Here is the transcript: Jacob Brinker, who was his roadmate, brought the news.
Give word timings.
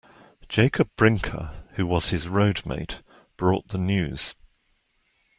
Jacob 0.49 0.89
Brinker, 0.95 1.63
who 1.75 1.85
was 1.85 2.09
his 2.09 2.25
roadmate, 2.25 3.03
brought 3.37 3.67
the 3.67 3.77
news. 3.77 4.33